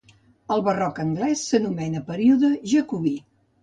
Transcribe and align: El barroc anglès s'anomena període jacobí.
El 0.55 0.63
barroc 0.67 1.03
anglès 1.05 1.45
s'anomena 1.51 2.05
període 2.11 2.55
jacobí. 2.77 3.19